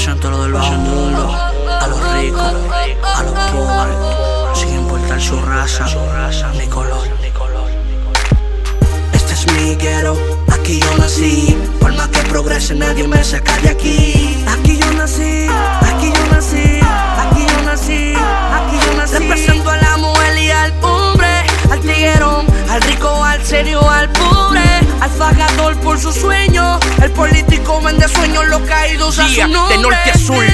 [0.00, 5.84] Represento lo del a los ricos, a los pobres, sin importar su raza
[6.54, 7.06] ni color.
[9.12, 10.16] Este es mi guero,
[10.50, 11.54] aquí yo nací.
[11.78, 14.42] Por más que progrese, nadie me saca de aquí.
[14.48, 15.46] Aquí yo nací,
[15.82, 16.80] aquí yo nací,
[17.18, 18.14] aquí yo nací,
[18.56, 19.18] aquí yo nací.
[19.18, 24.62] Represento a la mujer y al hombre, al tiguerón, al rico, al serio, al pobre,
[24.98, 26.49] al fagador por su sueño,
[27.02, 29.76] el político vende sueños, los caídos a su nombre.
[29.76, 30.44] de norte a sur.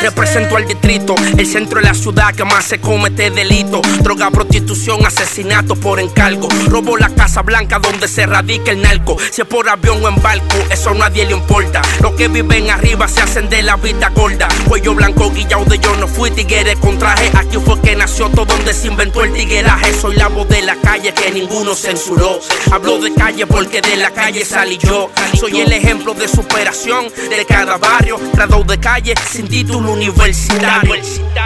[0.00, 3.80] Represento al distrito, el centro de la ciudad que más se comete delito.
[4.00, 6.48] Droga, prostitución, asesinato por encargo.
[6.66, 9.16] Robo la Casa Blanca donde se radica el narco.
[9.30, 11.80] Si es por avión o en barco, eso a nadie le importa.
[12.02, 14.48] Los que viven arriba se hacen de la vida gorda.
[14.68, 17.30] Cuello blanco, guillao de yo no fui tigre con traje.
[17.34, 19.94] Aquí fue que nació todo donde se inventó el tigueraje.
[19.94, 22.38] Soy la voz de la calle que ninguno censuró.
[22.70, 25.10] Hablo de calle porque de la calle salí yo.
[25.40, 28.20] Soy el ejemplo de superación de cada barrio.
[28.34, 30.96] Grado de calle sin título universitario.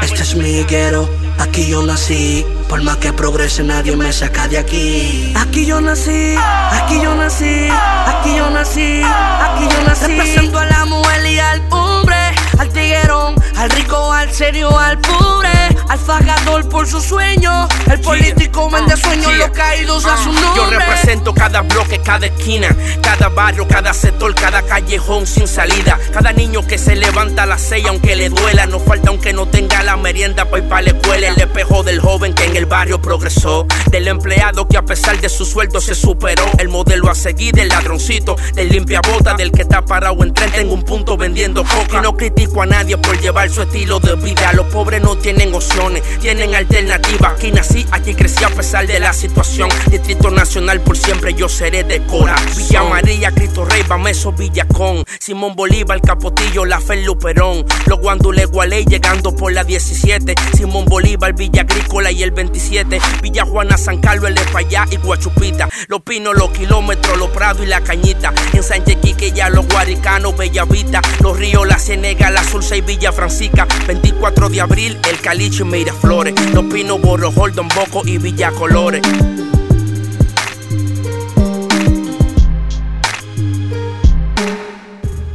[0.02, 2.44] Este es mi guero, aquí yo nací.
[2.68, 5.32] Por más que progrese, nadie me saca de aquí.
[5.36, 6.34] Aquí yo nací,
[6.72, 7.68] aquí yo nací,
[8.06, 10.06] aquí yo nací, aquí yo nací.
[10.06, 12.16] Represento a la mujer y al hombre,
[12.58, 15.50] al tiguerón, al rico, al serio, al pobre,
[15.88, 17.68] al fagador por su sueño.
[17.90, 18.85] El político vende
[19.22, 19.46] sueños, Yeah.
[19.48, 20.50] los caídos a su nombre.
[20.56, 22.68] Yo represento cada bloque, cada esquina,
[23.02, 25.98] cada barrio, cada sector, cada callejón sin salida.
[26.12, 28.66] Cada niño que se levanta a las seis aunque le duela.
[28.66, 31.28] No falta aunque no tenga la merienda para ir para la escuela.
[31.28, 33.66] El espejo del joven que en el barrio progresó.
[33.90, 36.44] Del empleado que a pesar de su sueldo se superó.
[36.58, 40.52] El modelo a seguir del ladroncito, del limpia bota, del que está parado en tren
[40.54, 41.98] en un punto vendiendo coca.
[41.98, 44.52] Y no critico a nadie por llevar su estilo de vida.
[44.52, 47.34] Los pobres no tienen opciones, tienen alternativas.
[47.34, 49.68] Aquí nací, aquí crecí a pesar de la situación.
[49.90, 52.34] Distrito Nacional por siempre yo seré de Cora.
[52.56, 55.04] Villa María, Cristo Rey, Bameso, Villacón.
[55.20, 57.64] Simón Bolívar, Capotillo, La Fe, Luperón.
[57.86, 60.34] Los Guandules, Gualey llegando por la 17.
[60.56, 63.00] Simón Bolívar, Villa Agrícola y el 27.
[63.22, 65.68] Villa Juana, San Carlos, El Espallá y Guachupita.
[65.88, 68.32] Los Pinos, los kilómetros, los Prados y la Cañita.
[68.52, 71.00] En Sánchez Quique ya los Guaricanos, Bellavista.
[71.20, 73.66] Los Ríos, la Cienega, la Sursa y Villa Francisca.
[73.86, 76.34] 24 de abril, El Caliche y Miraflores.
[76.52, 78.50] Los Pinos, Borrojol, Don Boco y Villa
[78.86, 79.00] Este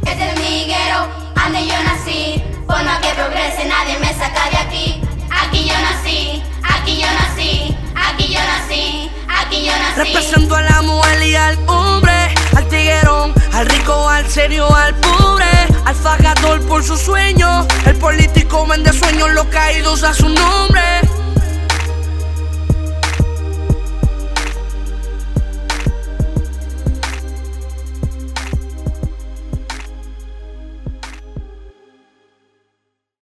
[0.06, 2.42] es mi guero, ande yo nací.
[2.66, 5.02] Por más que progrese, nadie me saca de aquí.
[5.30, 10.14] Aquí yo nací, aquí yo nací, aquí yo nací, aquí yo nací.
[10.14, 15.44] Represento a la mujer y al hombre, al tiguerón, al rico, al serio, al pobre,
[15.84, 17.66] al fagador por su sueño.
[17.84, 21.02] El político vende sueños, los caídos a su nombre.